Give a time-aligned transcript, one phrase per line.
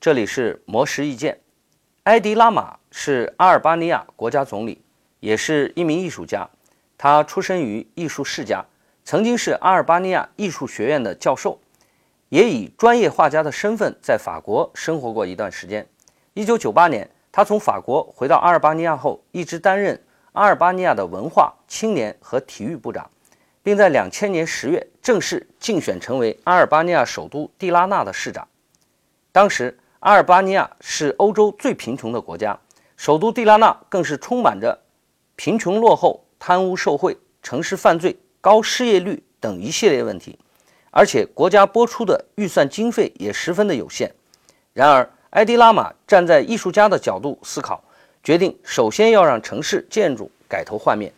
[0.00, 1.40] 这里是魔石意见。
[2.04, 4.80] 埃迪拉玛是阿尔巴尼亚国家总理，
[5.18, 6.48] 也是一名艺术家。
[6.96, 8.64] 他出生于艺术世家，
[9.04, 11.60] 曾经是阿尔巴尼亚艺术学院的教授，
[12.28, 15.84] 也以专业画家的身份在法国生活过一段时间。
[16.32, 23.10] 一九九八年，他从法国回到阿尔巴尼亚后，一直担任阿尔巴尼亚的文化、青年和体育部长，
[23.64, 28.46] 并在两千年十月正式竞选成为阿尔巴尼亚首都蒂拉纳的市长。
[29.32, 32.58] 当时，阿尔巴尼亚是欧洲最贫穷的国家，
[32.96, 34.80] 首都蒂拉纳更是充满着
[35.36, 36.24] 贫穷落后。
[36.40, 40.38] 贪污受贿、城市犯罪、高失业率等一系列问题，
[40.92, 44.14] 而且国家拨出的预算经费也十分的有限。
[44.72, 47.82] 然而，埃迪拉玛站在艺术家的角度思考，
[48.22, 51.12] 决定首先要让城市建筑改头换面。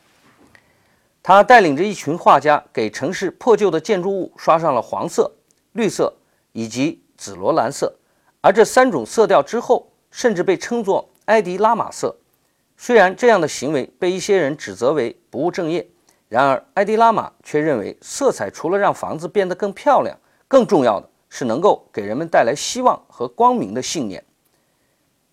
[1.23, 5.30] 他带领着一群画家，给城市破旧的建筑物刷上了黄色、
[5.73, 6.15] 绿色
[6.52, 7.95] 以及紫罗兰色，
[8.42, 12.16] 而这三种色调之后，甚至被称作埃迪拉玛色。
[12.76, 15.87] 虽然这样的行为被一些人指责为不务正业，
[16.28, 20.16] 然而埃迪拉玛却认为，色彩除了让房子变得更漂亮，
[20.48, 24.24] 更重要的是能够给人们带来希望和光明的信念。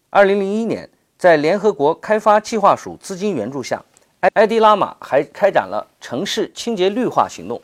[0.10, 3.82] 二零零一年，在联合国开发计划署资金援助下，
[4.20, 7.62] 埃埃迪拉玛还开展了城市清洁绿化行动，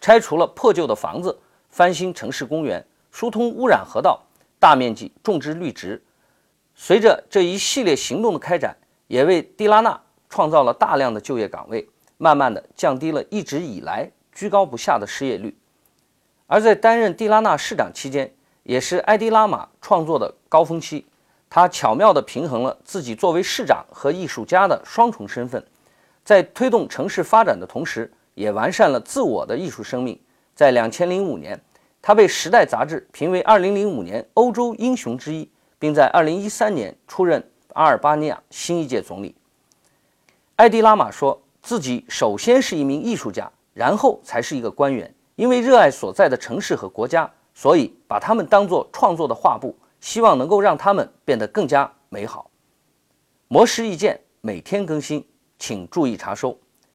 [0.00, 4.22] 拆除了破旧的房子，翻新城市公园，疏通污染河道，
[4.66, 6.02] 大面积种植绿植。
[6.74, 15.56] 随着这一系列行动的开展，也为蒂拉纳创造了大量的就业岗位，慢慢的降低了一直以来居高不下的失业率。
[16.48, 21.06] 而在担任蒂拉纳市长期间，也是埃迪拉玛创作的高峰期。
[21.48, 25.64] 他巧妙地平衡了自己作为市长和艺术家的双重身份，
[26.24, 30.18] 在推动城市发展的同时，也完善了自我的艺术生命。
[30.56, 31.60] 在两千零五年，
[32.06, 37.44] 他被《时代》杂志评为二零零五年欧洲英雄之一，并在二零一三年出任。
[37.72, 39.34] 阿尔巴尼亚新一届总理
[40.54, 45.12] 埃迪拉玛说自己首先是一名艺术家，然后才是一个官员。
[45.34, 52.48] 因为热爱所在的城市和国家，所以把他们当作创作的画布，希望能够让他们变得更加美好。
[53.48, 55.26] 魔石意见每天更新，
[55.58, 56.56] 请注意查收。